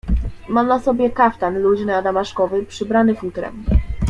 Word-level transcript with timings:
"Ma 0.49 0.63
na 0.63 0.79
sobie 0.79 1.09
kaftan 1.09 1.59
luźny 1.59 1.95
adamaszkowy, 1.95 2.65
przybrany 2.65 3.15
futrem." 3.15 3.63